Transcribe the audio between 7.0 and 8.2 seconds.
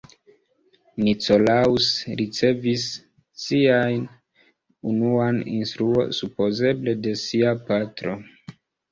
de sia patro.